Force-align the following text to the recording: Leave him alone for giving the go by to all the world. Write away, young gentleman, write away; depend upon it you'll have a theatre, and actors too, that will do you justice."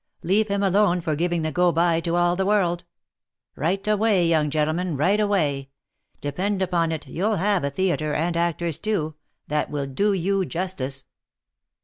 Leave 0.23 0.47
him 0.47 0.63
alone 0.63 0.99
for 0.99 1.15
giving 1.15 1.43
the 1.43 1.51
go 1.51 1.71
by 1.71 1.99
to 1.99 2.15
all 2.15 2.35
the 2.35 2.43
world. 2.43 2.85
Write 3.55 3.87
away, 3.87 4.25
young 4.25 4.49
gentleman, 4.49 4.97
write 4.97 5.19
away; 5.19 5.69
depend 6.21 6.59
upon 6.59 6.91
it 6.91 7.07
you'll 7.07 7.35
have 7.35 7.63
a 7.63 7.69
theatre, 7.69 8.15
and 8.15 8.35
actors 8.35 8.79
too, 8.79 9.13
that 9.45 9.69
will 9.69 9.85
do 9.85 10.11
you 10.11 10.43
justice." 10.43 11.05